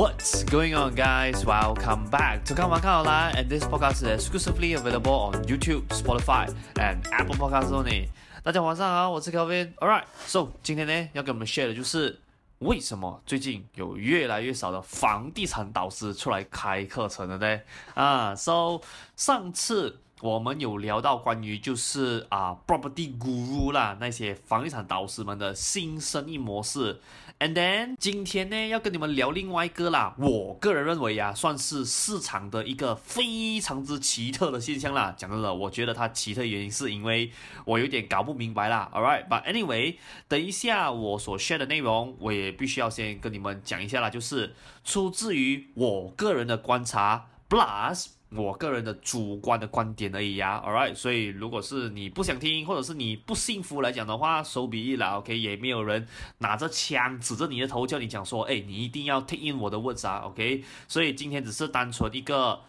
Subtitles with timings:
[0.00, 1.44] What's going on, guys?
[1.44, 7.36] Welcome back to 看完看好啦 and this podcast is exclusively available on YouTube, Spotify, and Apple
[7.36, 8.08] Podcasts only.
[8.42, 9.74] 大家晚上好，我是 Kelvin.
[9.74, 12.18] Alright, so 今天呢要跟我们 share 的就是
[12.60, 17.60] 为什么最近有越来越少的房地产导师出来开课程了呢？
[17.92, 18.80] 啊、，So
[19.16, 19.98] 上次。
[20.22, 27.00] 我们有聊到关于就是啊，property guru 啦，那些房地产导师们的新生意模式。
[27.40, 35.14] And then 今天呢，要跟你们聊另外一个啦，我个人认为呀、啊，算是市场的一个非常之奇特的现象啦。
[35.16, 37.32] 讲真的，我觉得它奇特原因是因为
[37.64, 38.90] 我有点搞不明白啦。
[38.92, 39.96] All right，but anyway，
[40.28, 48.08] 等一下我所 share 的内容，我也必须要先跟你们讲一下啦，就是出自于我个人的观察，plus。
[48.32, 56.06] 我个人的主观的观点而已呀，All right，所以如果是你不想听，或者是你不幸福来讲的话，so be it 啦，OK，也没有人
[56.38, 62.60] 拿着枪指着你的头叫你讲说，哎，你一定要 take in 我的 words 啊，OK，所以今天只是单纯一个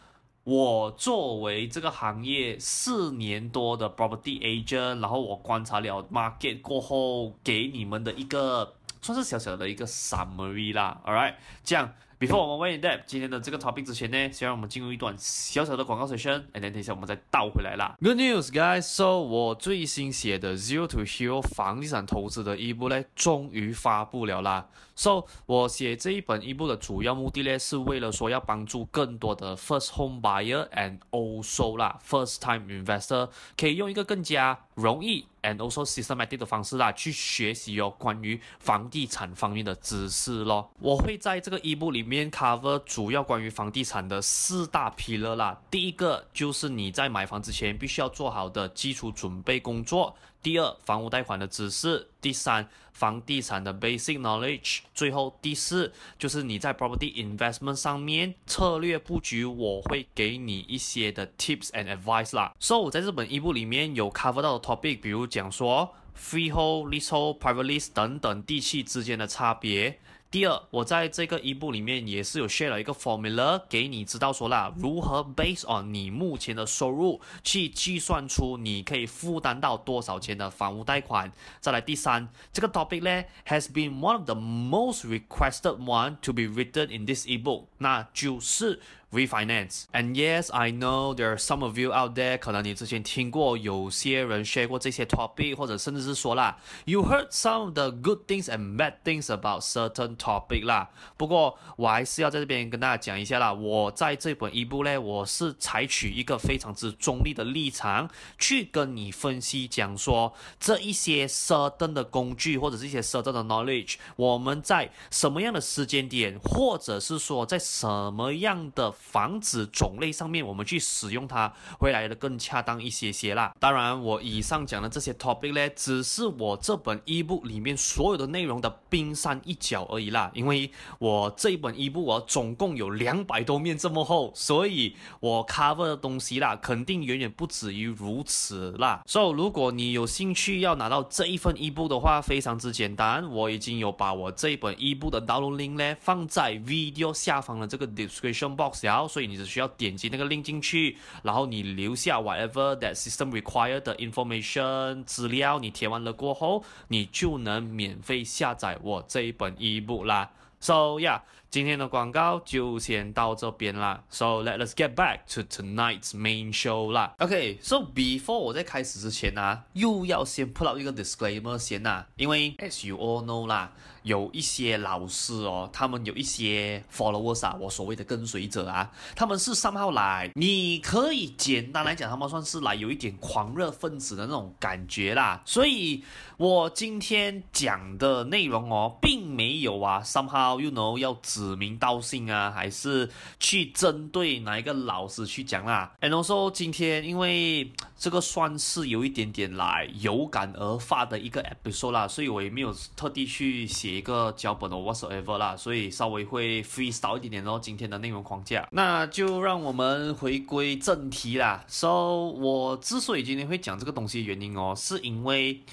[0.45, 11.93] 我作为这个行业四年多的 property agent，然后我观察了 market 过后给你们的一个算是小小的一个 summary 啦，All right，这样。
[12.21, 17.97] Before 我们为 end up 今天的这个 topic 之前呢，先让我们进入一段小小的广告 session，and 等一下我们再倒回来啦。
[17.99, 18.83] Good news, guys!
[18.83, 24.67] So 我最新写的 Zero to Hero 房地产投资的一部呢，终于发布了啦。
[24.93, 40.69] So 我写这一本一部的主要目的呢，是为了说要帮助更多的 first home buyer and also 啦 first time investor 可以用一个更加容易 and also systematic 的方式啦，去学习有关于房地产方面的知识咯。
[40.79, 45.59] 我会在这个 ebook 里面 cover 主要关于房地产的四大 pillar 啦。
[45.69, 50.15] 第一个就是你在买房之前必须要做好的基础准备工作。
[50.41, 62.53] 第二，房屋贷款的知识；第三，房地产的 basic knowledge；最后第四，就是你在 property investment 上面策略布局，我会给你一些的 tips and advice 啦。
[62.59, 69.99] So 在这本 ebook 里面有 cover 到的 topic，比如讲说 freehold、leasehold、private lease 等等地契之间的差别。
[70.31, 81.29] 第二，我在这个一部里面也是有 share 了一个 formula 给你知道说啦，如何 base on 你目前的收入去计算出你可以负担到多少钱的房屋贷款。
[81.59, 87.27] 再来第三，这个 topic 呢 has been one of the most requested one to be written in this
[87.27, 88.79] ebook，那就是
[89.11, 89.83] refinance。
[89.91, 97.65] And yes, I know there are some of you out there，可能你之前听过有些人 share 过这些 topic，或者甚至是说啦，you heard some
[97.65, 100.89] of the good things and bad things about certain topic 啦。
[101.17, 123.53] 不过我还是要在这边跟大家讲一下啦，我在这本 ebook 呢，我是采取一个非常之中立的立场去跟你分析讲说这一些 certain 的工具或者是一些 certain 的 knowledge，我们在什么样的时间点，或者是说在什么样的房子种类上面，我们去使用它会来的更恰当一些些啦。
[123.59, 130.29] 当然，我以上讲的这些 topic 呢，只是我这本一部里面所有的内容的冰山一角而已啦。
[130.33, 139.01] 因为我这一本一部我总共有两百多面这么厚，所以我 cover 的东西啦，肯定远远不止于如此啦。
[139.05, 148.83] 所以，如果你有兴趣要拿到这一份 ebook 的话，非常之简单，我已经有把我这一本 ebook 的 download link 呢放在 video 下方的这个 description box。
[148.83, 160.29] 然然后，所以你只需要点击那个 link 进去，然后你留下 whatever that system required 的 information 资料，你填完了过后，你就能免费下载我这一本 ebook 啦。
[160.59, 164.01] So yeah，今天的广告就先到这边啦。
[164.09, 167.13] So let us get back to tonight's main show 啦。
[167.19, 173.69] OK，so before 我在开始之前、啊，又要先 put out 一个 disclaimer 先呐、啊，因为 as you all know 啦，
[174.03, 185.41] 有一些老师哦，他们有一些 followers 啊，我所谓的跟随者啊，他们是 somehow 来，你可以简单来讲，他们算是来有一点狂热分子的那种感觉啦。
[185.43, 186.01] 所以
[186.37, 190.61] 我今天讲的内容哦，并没有啊 somehow。
[190.61, 193.09] You know 要指指名道姓啊，还是
[193.39, 207.59] 去针对哪一个老师去讲啦？And also 今天因为这个算是有一点点来有感而发的一个 episode 啦，所以我也没有特地去写一个脚本的 whatsoever 啦，所以稍微会 freestyle 一点点哦。
[207.59, 211.65] 今天的内容框架，那就让我们回归正题啦。
[211.67, 215.63] So 我之所以今天会讲这个东西的原因哦，是因为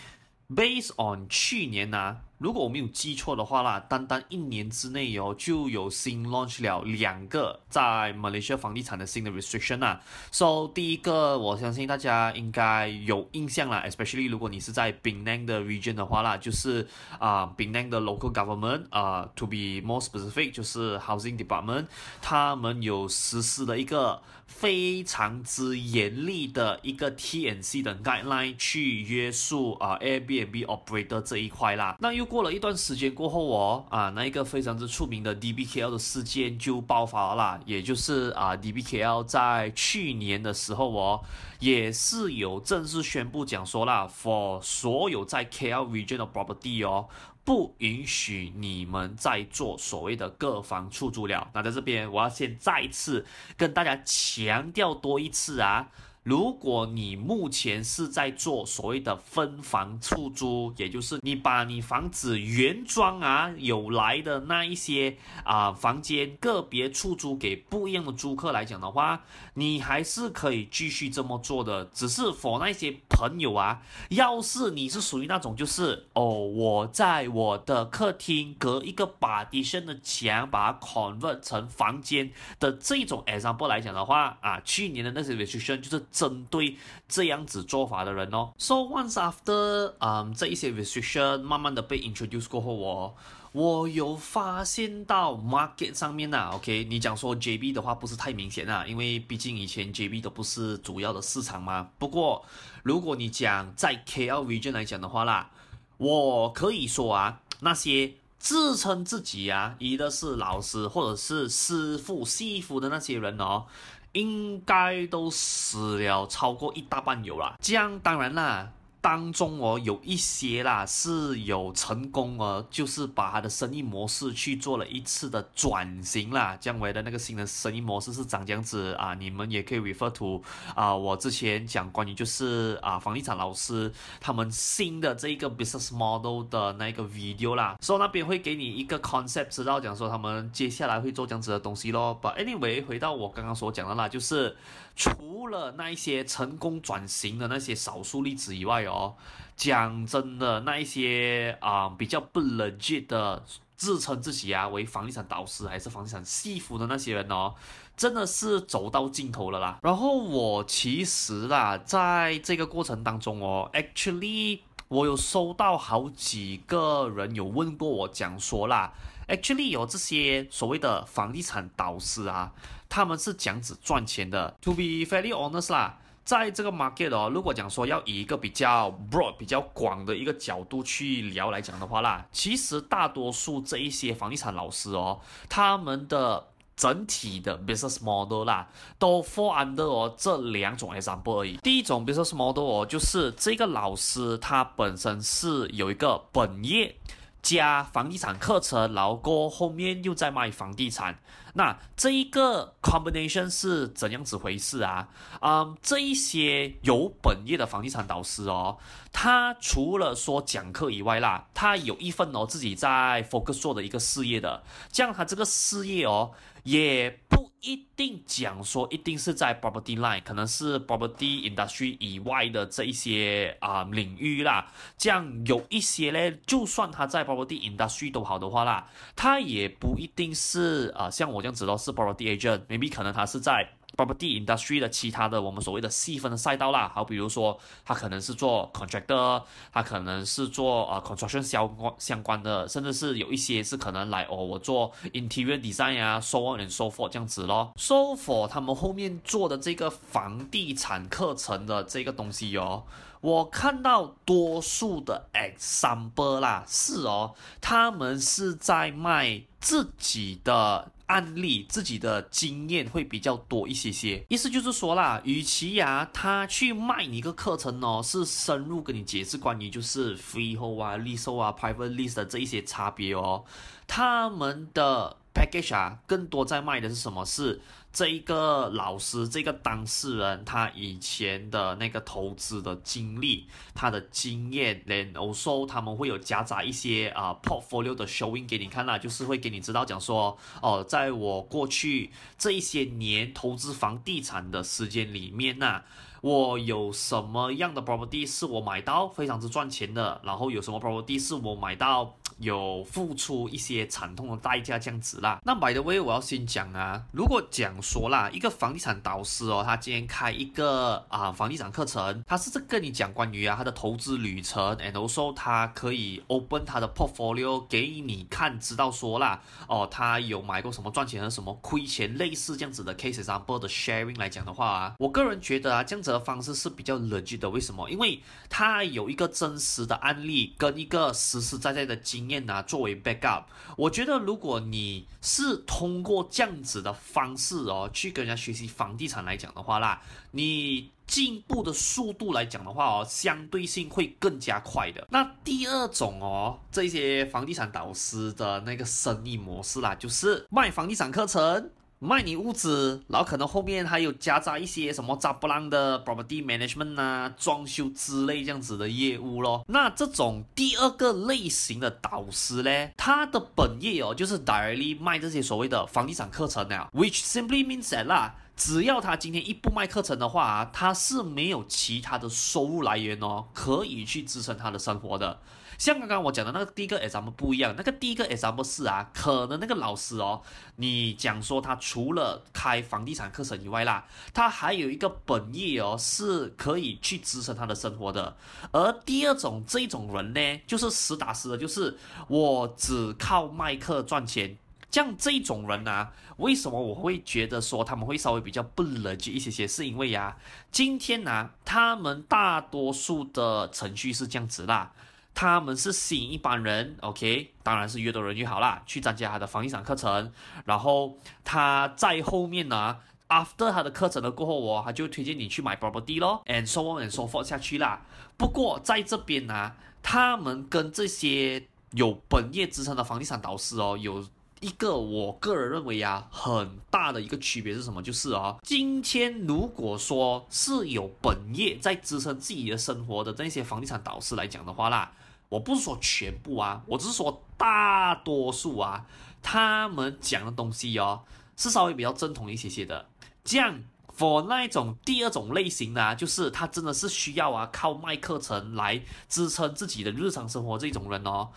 [0.49, 10.00] based on 去年呐、如果我没有记错的话啦，单单一年之内哦，就有新 launch 了两个在马来西亚房地产的新的 restriction 啊。
[10.31, 16.87] So 第一个，我相信大家应该有印象啦，especially 如果你是在 Penang 的 region 的话啦，就是
[17.19, 21.87] 啊、呃、Penang 的 local government 啊、，to be more specific，就是 housing department，
[22.23, 31.96] 他们有实施了一个非常之严厉的一个 TNC 的 guideline 去约束啊、Airbnb operator 这一块啦。
[31.99, 41.22] 那又过了一段时间过后哦，啊，那一个非常之出名的 DBKL 的事件就爆发了啦，也就是啊，DBKL 在去年的时候哦，
[41.58, 47.08] 也是有正式宣布讲说啦，for 所有在 KL region 的 property 哦，
[47.44, 51.48] 不允许你们再做所谓的个房出租了。
[51.54, 53.25] 那在这边，我要先再一次
[53.56, 55.88] 跟大家强调多一次啊。
[56.28, 69.22] 如果你目前是在做所谓的分房出租，也就是你把你房子原装啊有来的那一些啊房间个别出租给不一样的租客来讲的话，
[69.54, 71.86] 你还是可以继续这么做的。
[71.86, 73.80] 只是说那些朋友啊，
[74.10, 82.30] 要是你是属于那种就是哦，我在我的客厅隔一个 p a r t i o n 的墙，把它 convert 成房间
[82.60, 86.04] 的这种 example 来讲的话啊，去年的那些 restriction 就是。
[86.19, 86.76] 针对
[87.09, 93.15] 这样子做法的人哦，so once after，嗯，这一些 restriction 慢慢的被 introduce 过后，我
[93.53, 101.88] 我有发现到 market 上面呐，OK，你讲说 JB 的话不是太明显啊，因为毕竟以前 JB 都不是主要的市场嘛。
[102.00, 102.44] 不过
[102.82, 105.50] 如果你讲在 KL region 来讲的话啦，
[105.99, 113.67] 我可以说啊，那些自称自己啊，一个是老师或者是师傅、师傅的那些人哦。
[114.12, 118.70] 应该都死了超过一大半有啦，这样当然啦。
[119.00, 126.56] 当中哦，有一些啦是有成功哦，就是把他的生意模式去做了一次的转型啦。
[126.61, 130.43] 将来的那个新的生意模式是长这样子啊，你们也可以 refer to
[130.75, 142.19] 啊，我之前讲关于就是啊房地产老师他们新的这一个 business model 的那个 video 啦，所以那边会给你一个 concept，知道讲说他们接下来会做这样子的东西咯。
[142.21, 144.56] But anyway，回到我刚刚所讲的啦，就是
[144.99, 149.15] 除了那一些成功转型的那些少数例子以外哦。
[149.56, 153.43] 讲真的，那一些啊、比较不 legit 的
[153.77, 157.55] 自称自己啊为房地产导师还是房地产师傅的那些人哦，
[157.97, 159.81] 真的是走到尽头了啦。
[159.83, 168.93] 然后我其实啦，在这个过程当中哦，actually 我有收到好几个人有问过我讲说啦
[169.27, 172.53] ，actually 有这些所谓的房地产导师啊，
[172.88, 174.56] 他们是讲子赚钱的。
[174.62, 175.99] To be fairly honest 啦。
[176.25, 188.69] 在这个 market 哦，如果讲说要以一个比较 broad、比较广的一个角度去聊来讲的话啦，其实大多数这一些房地产老师哦，他们的整体的 business model 啦，
[188.99, 191.56] 都 fall under 哦这两种 example 而已。
[191.62, 196.94] 第一种 business model 哦，就是这个老师他本身是有一个本业。
[197.40, 201.17] 加房地产课程，然后过后面又在卖房地产，
[201.58, 205.08] 那这一个 combination 是怎样子回事啊？
[205.40, 208.78] 嗯，这一些有本业的房地产导师哦，
[209.12, 214.62] 他除了说讲课以外啦，他有一份哦自己在 focus 做的一个事业的，
[214.93, 216.31] 这样他这个事业哦
[216.62, 217.19] 也。
[217.60, 224.70] 一定讲说，一定是在 property line，可能是 property industry 以外的这一些啊、呃、领域啦。
[224.96, 233.68] 这样有一些呢，就算他在 property industry 都好的话啦，他也不一定是啊、呃，像我这样子都是 property agent，maybe 可能他是在。
[233.99, 247.73] Property industry 的其他的我们所谓的细分的赛道啦，好，比如说他可能是做 contractor，他可能是做呃 construction 相关相关的，甚至是有一些是可能来哦，我做 interior design 啊，so on and so forth 这样子咯。
[247.76, 252.85] So for 他们后面做的这个房地产课程的这个东西哦，
[253.21, 260.93] 我看到多数的 example 啦，是哦，他们是在卖自己的。
[261.09, 273.43] 案例自己的经验会比较多一些些，意思就是说啦，与其呀他去卖你一个课程哦，是深入跟你解释关于就是 freehold 啊、leasehold 啊、private lease 的这一些差别哦，
[273.87, 275.17] 他们的。
[275.35, 277.25] package 啊，更多在卖的是什么？
[277.25, 295.83] 是这一个老师，这个当事人他以前的那个投资的经历，他的经验，然后他们会有夹杂一些啊、呃、portfolio 的 showing 给你看啦，就是会给你知道讲说，哦、在我过去这一些年投资房地产的时间里面呐、
[296.21, 302.16] 我有什么样的 property 是我买到非常之赚钱的，然后有什么 property 是我买到。
[302.38, 305.40] 有付出一些惨痛的代价这样子啦。
[305.45, 327.38] 那 by the way，我要先讲啊，如果讲说啦，一个房地产导师哦，他今天开一个啊房地产课程，他是在跟你讲关于啊他的投资旅程，and also 他可以 open 他的 portfolio 给你看，知道说啦，哦，他有买过什么赚钱和什么亏钱，类似这样子的 case example 的 sharing 来讲的话啊，我个人觉得啊，这样子的方式是比较 legit
[327.38, 327.49] 的。
[327.49, 327.88] 为什么？
[327.88, 333.44] 因为他有一个真实的案例跟一个实实在在的经验啊，作为 backup。
[333.76, 340.00] 我觉得如果你是通过这样子的方式哦，去跟人家学习房地产来讲的话啦，
[340.32, 345.06] 你进步的速度来讲的话哦，相对性会更加快的。
[345.11, 351.70] 那第二种哦，这些房地产导师的那个生意模式啦，就是卖房地产课程。
[352.00, 359.64] 卖你屋子，然后可能后面还有夹杂一些什么杂不浪的 property management 啊、装修之类这样子的业务咯。
[359.67, 375.40] 那这种第二个类型的导师呢，他的本业哦，就是 directly 卖这些所谓的房地产课程啊，which simply means that 啦，只要他今天一不卖课程的话啊，他是没有其他的收入来源哦，可以去支撑他的生活的。
[375.78, 380.42] 像刚刚我讲的那个第一个 example 不一样，那个第一个 example 是啊，可能那个老师哦，
[380.76, 384.04] 你讲说他除了开房地产课程以外啦，
[384.35, 388.37] 他还有一个本业哦，是可以去支撑他的生活的。
[388.73, 394.58] 而第二种这种人呢，就是实打实的，就是我只靠卖课赚钱。
[394.90, 399.68] 像这种人啊，为什么我会觉得说他们会稍微比较不 legit 一些些？
[399.68, 400.37] 是因为呀，
[400.73, 404.92] 今天呢、啊，他们大多数的程序是这样子啦。
[405.40, 410.33] 他们是吸引一般人，OK，当然是越多人越好啦，去参加他的房地产课程。
[410.64, 412.97] 然后他在后面呢
[413.28, 418.02] ，after 他的课程的过后哦，他就推荐你去买 property 咯，and so on and so forth 下去啦。
[418.37, 424.26] 不过在这边呢，他们跟这些有本业支撑的房地产导师哦，有
[424.59, 428.02] 一个我个人认为呀，很大的一个区别是什么？
[428.02, 435.12] 就是哦，今天如果说是有本业在支撑自己的生活的这些房地产导师来讲的话啦。
[435.49, 439.07] 我不是说全部啊，我只是说大多数啊，
[439.43, 441.23] 他们讲的东西哦，
[441.57, 443.09] 是稍微比较正统一些些的。
[443.45, 443.81] 这样
[444.17, 451.49] ，for 那一种第二种类型的，就是他真的是需要啊靠卖课程来支撑自己的日常生活这种人哦，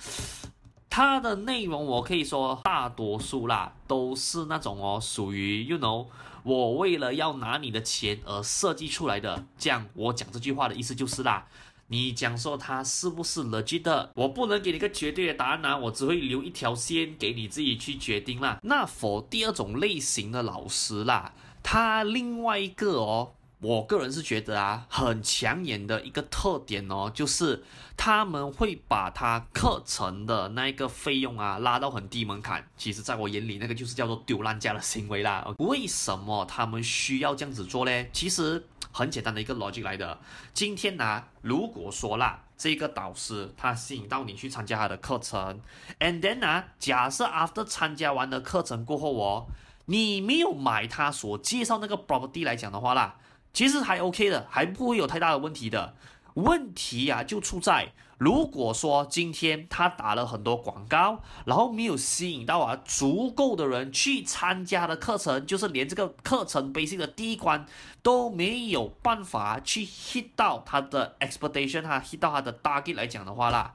[0.89, 6.07] 他的内容我可以说大多数啦，都是那种哦，属于 you know，
[6.43, 9.45] 我为了要拿你的钱而设计出来的。
[9.57, 11.45] 这样，我讲这句话的意思就是啦。
[11.91, 14.11] 你讲说他是不是 legit 的？
[14.15, 18.57] 我不能给你个绝对的答案啊，我只会留一条线给你自己去决定啦。
[18.63, 27.61] 那否第二种类型的老师啦，他另外一个哦，我个人是觉得啊，很抢眼的一个特点哦，就是
[27.97, 32.65] 他们会把他课程的那一个费用啊拉到很低门槛。
[32.77, 35.45] 其实，在我眼里，那个就是叫做丢烂价的行为啦。
[35.57, 38.05] 为什么他们需要这样子做呢？
[38.13, 38.65] 其实。
[38.91, 40.19] 很简单的一个逻辑来的。
[40.53, 45.59] 今天呢、如果说啦，这个导师他吸引到你去参加他的课程
[45.99, 49.47] ，and then 呢、啊，假设 after 参加完的课程过后哦，
[49.85, 53.15] 你没有买他所介绍那个 property 来讲的话啦，
[53.53, 55.95] 其实还 OK 的，还不会有太大的问题的。
[56.35, 57.93] 问题呀、啊，就出在。
[58.17, 67.65] 如果说今天他打了很多广告，然后没有吸引到啊足够的人去参加的课程，就是连这个课程 basic 的第一关
[68.03, 73.73] 都没有办法去 hit 到他的 expectation，哈 hit 到他的 target 来讲的话啦。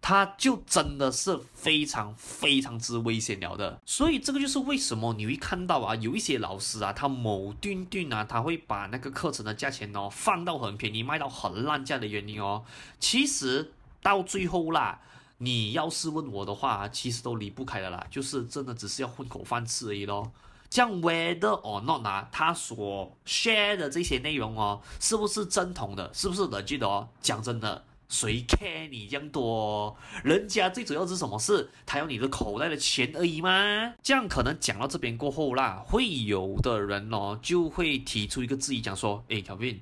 [0.00, 12.64] 他就真的是非常非常之危险了的，所以这个就是为什么你会看到啊，有一些老师啊，他某顿顿啊，他会把那个课程的价钱哦放到很便宜，卖到很烂价的原因哦，
[13.00, 15.00] 其实到最后啦，
[15.38, 20.30] 你要是问我的话，其实都离不开的啦，就是真的只是要混口饭吃而已咯。
[20.70, 27.08] 这样 whether or not 啊，他所 share 的这些内容哦，是不是正统的，是不是 legit 的哦？
[27.20, 27.84] 讲真的。
[28.08, 29.94] 谁 care 你这样多？
[30.24, 31.68] 人家最主要是什么事？
[31.84, 33.92] 他要你的口袋的钱而已吗？
[34.02, 39.80] 这样可能讲到这边过后啦，会有的人哦就会提出一个质疑，讲说：诶，Kelvin，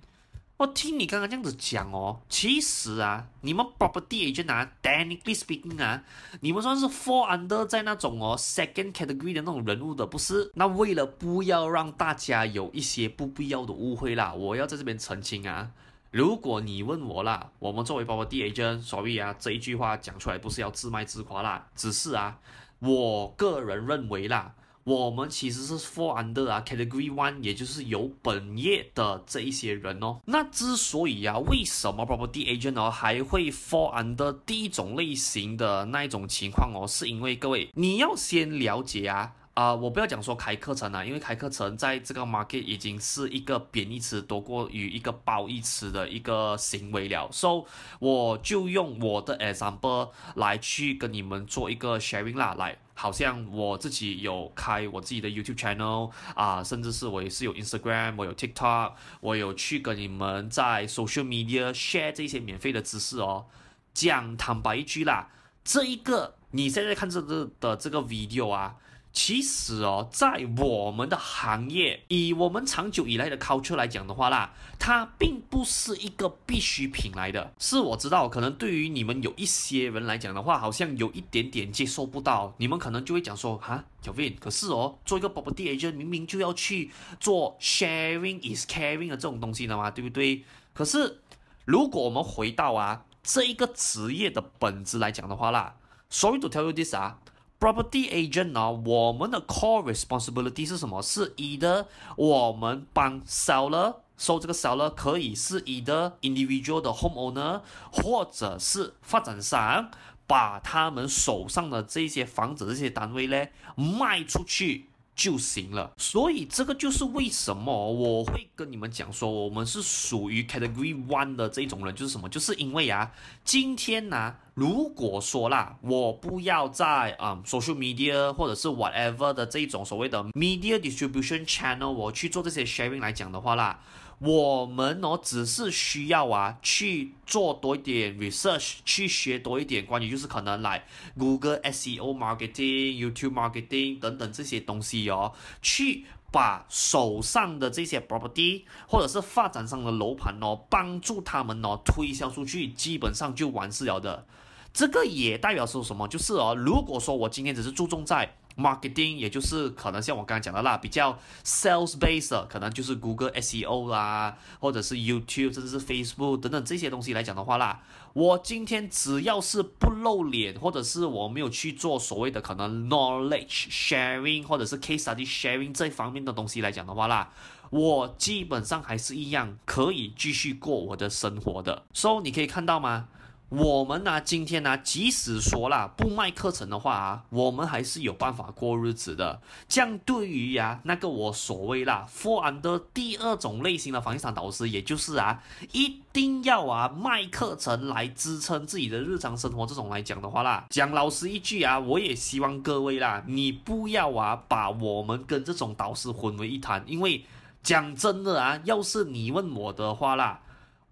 [0.56, 6.02] 我听你刚刚这样子讲哦，其实啊，你们 property agent 啊，technically speaking 啊，
[6.40, 10.50] 你们算是 fall under 在那种哦 second category 的那种人物的，不是？
[10.54, 15.70] 那为了不要让大家有一些不必要的误会啦，我要在这边澄清啊。
[16.16, 22.38] 如果你问我啦，我们作为 Property Agent，所以啊，这一句话讲出来不是要自卖自夸啦，只是啊，
[22.78, 24.54] 我个人认为啦，
[24.84, 30.22] 我们其实是 fall under 啊 category one，也就是有本业的这一些人哦。
[30.24, 36.86] 那之所以啊，为什么 property agent 哦还会 fall under 第一种类型的那一种情况哦？
[36.88, 39.34] 是因为各位你要先了解啊。
[39.56, 47.26] 啊、我不要讲说开课程啊，因为开课程在这个 market 已经是一个贬义词多过于一个褒义词的一个行为了。
[47.32, 47.64] So，
[47.98, 63.46] 我就用我的 example 来去跟你们做一个 sharing 啦，来，好像我自己有开我自己的 YouTube channel 啊，甚至是我也是有 Instagram，我有 TikTok，我有去跟你们在 social media share 这些免费的知识哦。
[63.94, 65.30] 讲坦白一句啦，
[65.64, 68.76] 这一个你现在看这个的这个 video 啊。
[69.16, 77.50] 其实哦，在我们的行业，以我们长久以来的 culture 来讲的话啦，它并不是一个必需品来的。
[77.58, 82.52] 是我知道，可能对于你们有一些人来讲的话，好像有一点点接受不到。
[82.58, 90.44] 你们可能就会讲说，哈小 V，可是哦，做一个 property agent 明明就要去做 sharing is caring 的这种东西的嘛，对不对？
[90.74, 91.22] 可是
[91.64, 95.76] 如果我们回到啊这一个职业的本质来讲的话啦
[96.10, 97.18] ，sorry to tell you this 啊。
[97.66, 101.02] Property agent 呢，我们的 core responsibility 是什么？
[101.02, 109.90] 是 either 我们帮 seller 收这个 seller 可以是 either individual 的 homeowner，或者是发展商
[110.28, 113.44] 把他们手上的这些房子、这些单位呢
[113.74, 114.88] 卖出去。
[115.16, 122.28] 就行了，所以这个就是为什么我会跟你们讲说，我们是属于 category one 的这种人，就是什么？
[122.28, 123.10] 就是因为啊，
[123.42, 133.80] 今天呢、如果说啦，我不要在啊 social media 或者是 whatever 的这种所谓的 media distribution channel，我去做这些 sharing 来讲的话啦。
[134.18, 140.86] 我们哦，只是需要啊去做多一点 research，去学多一点关于就是可能来
[141.18, 154.26] Google SEO marketing、YouTube marketing 等等这些东西哦，去把手上的这些 property 或者是发展商的楼盘哦，帮助他们哦推销出去，基本上就完事了的。
[154.72, 156.08] 这个也代表说什么？
[156.08, 167.82] 就是哦，如果说我今天只是注重在 marketing，也就是可能像我刚刚讲的啦，比较 sales based，可能就是 Google SEO 啦，或者是 YouTube，甚至是 Facebook 等等这些东西来讲的话啦，
[168.14, 177.30] 我今天只要是不露脸，或者是我没有去做所谓的可能 knowledge sharing，或者是 case study sharing 这方面的东西来讲的话啦，
[177.70, 181.84] 我基本上还是一样可以继续过我的生活的。
[181.92, 183.08] So 你可以看到吗？
[183.48, 189.40] 我们呢、今天呢、即使说啦不卖课程的话啊，我们还是有办法过日子的。
[189.68, 207.24] 这样对于呀、那个我所谓啦，fall under 第二种类型的房地产导师，也就是啊，一定要啊卖课程来支撑自己的日常生活这种来讲的话啦，讲老实一句啊，我也希望各位啦，你不要啊把我们跟这种导师混为一谈，因为
[207.62, 210.40] 讲真的啊，要是你问我的话啦。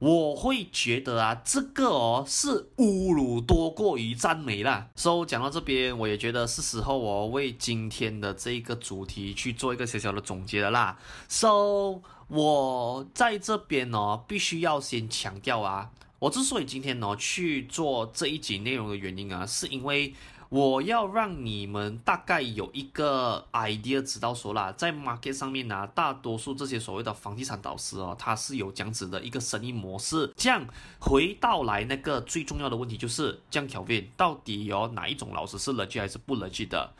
[0.04, 4.86] 我会觉得啊，这个哦是侮辱多过于赞美啦。
[4.96, 10.98] So 讲到这边，我也觉得是时候我为今天的这个主题去做一个小小的总结了啦。
[11.26, 20.12] So 我在这边哦，必须要先强调啊，我之所以今天呢去做这一集内容的原因啊，是因为。
[20.48, 30.32] 我要让你们大概有一个 idea，知道说啦，在 market 上面呢、大多数这些所谓的房地产导师哦，他是有这样子的一个生意模式。
[30.36, 30.64] 这样
[31.00, 36.92] 回到来那个最重要的问题就是，这样 Kelvin 到底有哪一种老师是 legit 还是不 legit 的？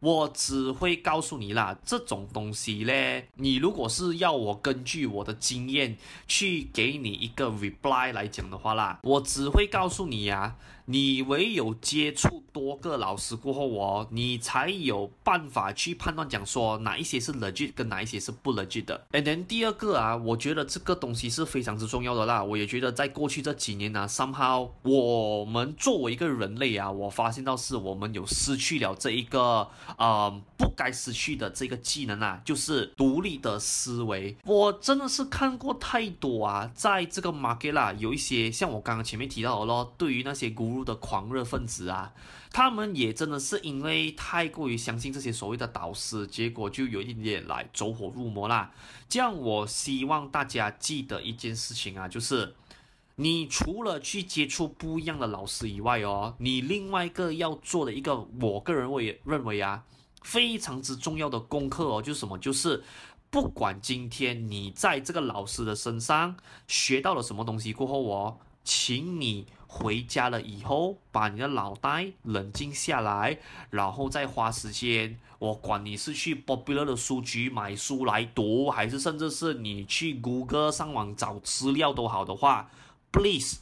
[0.00, 5.96] 我只会告诉你啦，这种东西嘞，你如果是要我根据我的经验
[6.28, 10.54] 去给你一个 reply 来讲的话啦，我只会告诉你呀、
[10.86, 19.06] 你唯有接触多个老师过后哦，你才有办法去判断讲说哪一些是 legit 跟哪一些是不 legit 的。
[19.12, 22.42] And then 第二个啊，我觉得这个东西是非常之重要的啦。
[22.42, 29.68] 我也觉得在过去这几年呢、啊，somehow 我们作为一个人类啊，我发现到是我们有失去了这一个
[29.98, 34.36] 呃不该失去的这个技能啊，就是独立的思维。
[34.44, 40.48] 我真的是看过太多啊，在这个 market 啦，有一些像我刚刚前面提到的咯，对于那些
[40.84, 42.12] 的狂热分子啊，
[42.50, 48.72] 他们也真的是因为太过于相信这些所谓的导师，结果就有一点点来走火入魔啦。
[49.08, 52.54] 这样，我希望大家记得一件事情啊，就是
[53.16, 59.84] 你除了去接触不一样的老师以外哦，你另外一个要做的一个，我个人会认为啊，
[60.22, 62.38] 非常之重要的功课哦，就是什么？
[62.38, 62.82] 就是
[63.30, 66.36] 不管今天你在这个老师的身上
[66.66, 68.38] 学到了什么东西过后哦。
[68.66, 73.38] 请你回家了以后，把你的脑袋冷静下来，
[73.70, 75.18] 然后再花时间。
[75.38, 82.68] 我管你是去 Popular 的书局买书来读，还是甚至是你去谷歌上网找资料都好的话
[83.12, 83.58] ，please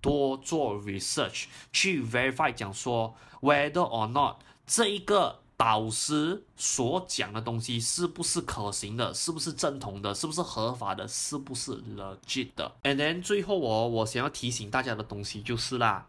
[0.00, 5.41] 多做 research，去 verify 讲说 whether or not 这一个。
[5.62, 9.14] 导师所讲的东西是不是可行的？
[9.14, 10.12] 是不是正统的？
[10.12, 11.06] 是不是合法的？
[11.06, 16.08] 是不是 legit 的？And then 最后我我想要提醒大家的东西就是啦。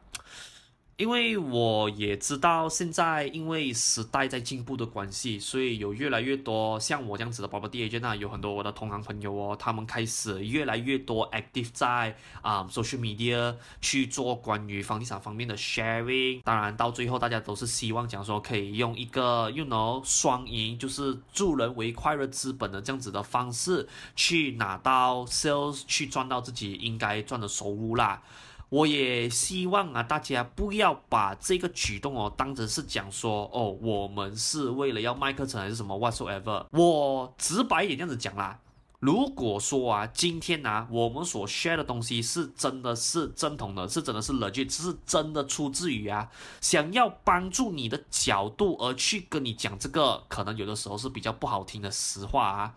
[0.95, 16.43] 因为我也知道，现在因为时代在进步的关系，所以有越来越多像我这样子的宝宝 D A J 呐，有很多我的同行朋友哦，他们开始越来越多 active 在啊、social media 去做关于房地产方面的 sharing。
[16.43, 28.21] 当然，到最后大家都是希望讲说可以用一个 you know 双赢，就是助人为快乐之本的这样子的方式去拿到 sales，去赚到自己应该赚的收入啦。
[28.73, 36.65] 我也希望啊，大家不要把这个举动哦当成是讲说哦，我们是为了要卖课程还是什么 whatsoever。
[36.71, 38.59] 我直白一点这样子讲啦，
[38.99, 46.27] 如果说啊，今天啊，我们所 share 的东西是真的是正统的，是真的是 legit，是真的出自于啊，
[46.59, 52.73] 想要帮助你的角度而去跟你讲这个，可能有的时候是比较不好听的实话啊。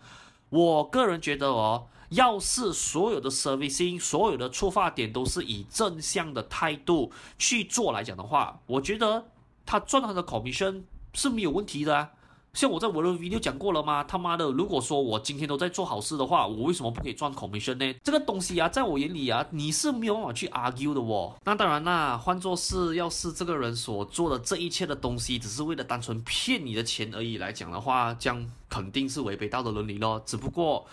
[0.49, 1.87] 我个人觉得哦。
[2.09, 9.25] 要是所有的 servicing，所有的出发点都是以正向的态度去做来讲的话，我觉得
[9.65, 12.11] 他赚他的 commission 是没有问题的啊。
[12.53, 14.03] 像我在我的 video 讲过了吗？
[14.03, 17.93] 他妈的，如果说我今天都在做好事的话，我为什么不可以赚 commission 呢？
[18.03, 21.35] 这个东西啊，在我眼里啊，你是没有办法去 argue 的哦。
[21.43, 30.23] 那当然啦，换作是要是这个人所做的这一切的东西，只是为了单纯骗你的钱而已来讲的话，这样肯定是违背道德伦理咯。
[30.25, 30.87] 只不过。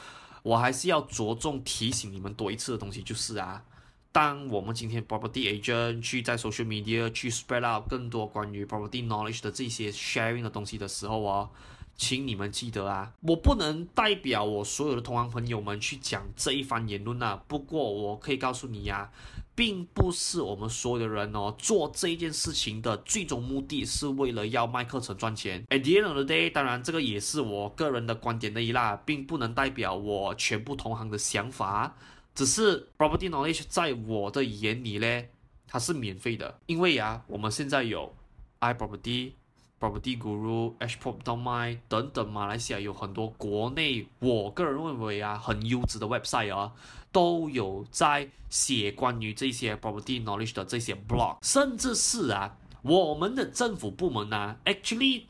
[0.44, 3.64] 我还是要着重提醒你们多一次的东西，就是啊，
[4.12, 11.48] 当我们今天 property agent 去在 social media 去 spread out 更多关于 property knowledge 的这些 sharing 的东西的时候哦，
[11.96, 17.42] 请你们记得啊，我不能代表我所有的同行朋友们去讲这一番言论啊。
[17.48, 19.10] 不过我可以告诉你呀。
[19.54, 25.64] 并不是我们所有的人哦，做这一件事情的最终目的是为了要卖课程赚钱。
[25.68, 31.96] At the end of the day，当然这个也是我个人的观点的一啦，并不能代表我全部同行的想法。
[32.34, 35.24] 只是 property knowledge 在我的眼里呢，
[35.66, 38.14] 它是免费的，因为呀，我们现在有
[38.60, 39.32] iProperty。
[39.80, 46.72] Property Guru、Hprop.my 等等，马来西亚有很多国内，我个人认为啊，很优质的 website 啊，
[47.14, 55.22] 都有在写关于这些 property knowledge 的这些 blog，甚至是啊，我们的政府部门啊，actually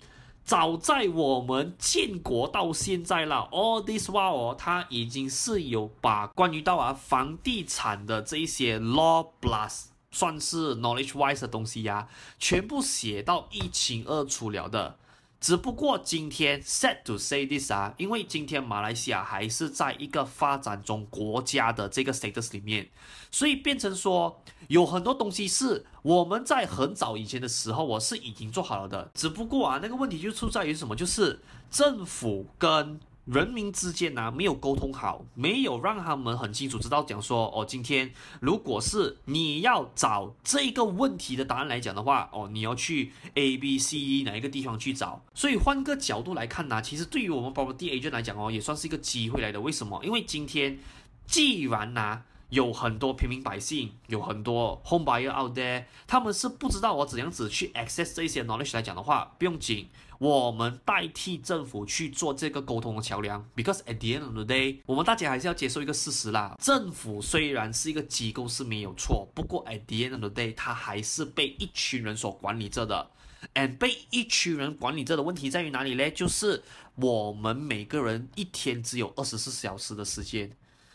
[0.43, 9.89] 早在我们建国到现在了，all this while 哦，它已经是有把关于到啊房地产的这一些 law plus。
[10.11, 12.07] 算是 knowledge wise 的东西呀、
[12.39, 14.97] 全部写到一清二楚了的。
[15.45, 22.89] 只不过今天 sad to say this 啊，因为今天马来西亚还是在一个发展中国家的这个 status 里面，
[23.31, 29.11] 所以变成说有很多东西是我们在很早以前的时候我是已经做好了的。
[29.13, 30.97] 只不过啊，那个问题就出在于什么？
[30.97, 31.39] 就是
[31.71, 45.25] 政府跟人民之间呢、啊、没有沟通好，没有让他们很清楚知道讲说哦，今天如果是你要找这个问题的答案来讲的话，哦，你要去 A、B、C、E 哪一个地方去找？
[45.35, 49.61] 所以换个角度来看呢、啊，其实对于我们 property agent 来讲哦，也算是一个机会来的。
[49.61, 50.05] 为什么？
[50.05, 50.79] 因为今天
[51.27, 52.23] 既然呢、啊。
[52.51, 59.89] 有很多平民百姓，有很多 home buyer out there，他们是不知道我怎样子去 access 这些 knowledge 来讲的话，不用紧，
[60.25, 63.47] 我们代替政府去做这个沟通的桥梁。
[63.55, 73.11] Because at the end of the day，我们大家还是要接受一个事实啦，政府虽然是一个机构是没有错，不过 at the end of the day，它还是被一群人所管理着的。
[73.55, 76.11] And 被一群人管理着的问题在于哪里呢？
[76.11, 76.63] 就是
[76.95, 80.51] 我们每个人一天只有二十四小时的时间。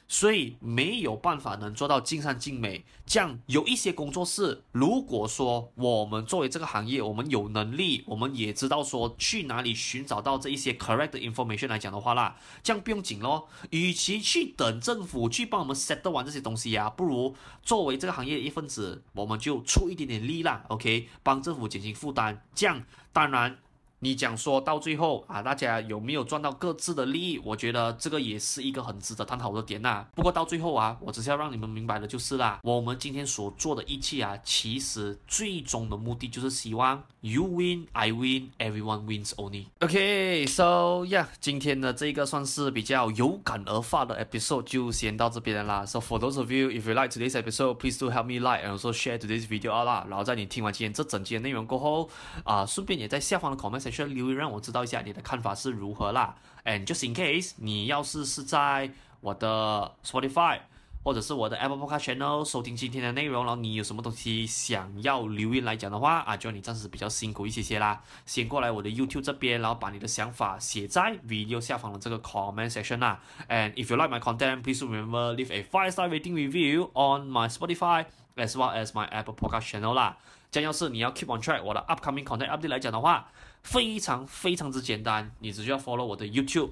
[0.10, 2.84] 所以没有办法能做到尽善尽美。
[3.06, 13.48] 这样有一些工作室，如果说我们作为这个行业，我们有能力，我们也知道说去哪里寻找到这一些 correct information 来讲的话啦，这样不用紧咯。
[13.70, 22.44] 与其去等政府去帮我们 settle 完这些东西呀、不如作为这个行业的一份子，我们就出一点点力啦，OK，帮政府减轻负担。
[22.56, 23.60] 这样当然。
[24.02, 27.42] 你讲说到最后啊，大家有没有赚到各自的利益？
[27.44, 30.06] 我觉得这个也是一个很值得探讨的点呐。
[30.16, 39.66] 不过到最后啊，我只是要让你们明白的就是啦，我们今天所做的一切啊，其实最终的目的就是希望 you win, I win, everyone wins only.
[39.82, 45.86] Okay, so yeah，今天的这个算是比较有感而发的 episode 就先到这边啦。
[45.86, 48.78] So for those of you if you like today's episode, please do help me like and
[48.78, 50.06] also share today's video 啦。
[50.10, 52.10] 然后在你听完今天这整期的内容过后
[52.46, 56.36] 啊，顺便也在下方的 comment 留言让我知道一下你的看法是如何啦。
[56.66, 60.60] And just in case 你要是是在我的 Spotify
[61.02, 68.02] 或者是我的 Apple Podcast Channel 收听今天的内容，然后你有什么东西想要留言来讲的话啊，就你暂时比较辛苦一些些啦。
[68.26, 73.22] 先过来我的 YouTube 这边，然后把你的想法写在 video 下方的这个 comment section 啦。
[73.48, 77.48] And if you like my content, please remember leave a five star rating review on my
[77.50, 80.18] Spotify as well as my Apple Podcast Channel 啦。
[80.52, 83.32] 将要是你要 keep on track 我的 upcoming content update 来讲的话，
[83.64, 86.72] 非常非常之简单，你只需要 follow 我的 YouTube、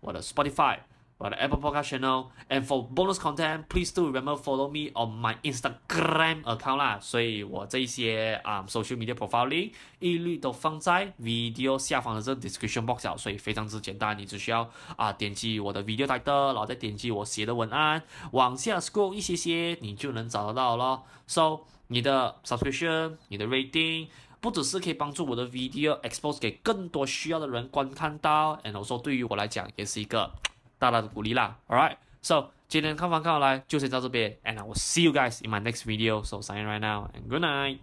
[0.00, 0.78] 我的 Spotify、
[1.18, 6.98] 我的 Apple Podcast Channel，and for bonus content，please do remember follow me on my Instagram account 啦。
[7.00, 18.02] 所以我这一些啊、social media profiling 一律都放在 video 下方的这个 description box 所以非常之简单，你只需要啊点击我的 video title，然后再点击我写的文案，
[18.32, 21.02] 往下 scroll 一些些，你就能找得到了。
[21.26, 24.08] So 你的 subscription，你的 rating，
[24.42, 30.30] 不只是可以帮助我的 video expose 给更多需要的人观看到，and also 对于我来讲也是一个
[30.79, 31.57] 大大的鼓励啦。
[31.67, 36.23] Alright，so 今天看法看好来就先到这边，and I will see you guys in my next video.
[36.23, 37.81] So sign right now and good night.